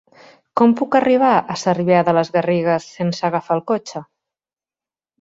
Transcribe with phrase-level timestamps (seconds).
[0.61, 4.07] Com puc arribar a Cervià de les Garrigues sense agafar el cotxe?